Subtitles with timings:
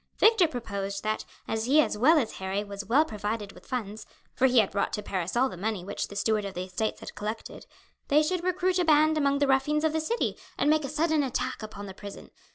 [0.17, 4.47] Victor proposed that, as he as well as Harry was well provided with funds, for
[4.47, 7.13] he had brought to Paris all the money which the steward of the estates had
[7.13, 7.67] collected,
[8.07, 11.21] they should recruit a band among the ruffians of the city, and make a sudden
[11.21, 12.31] attack upon the prison.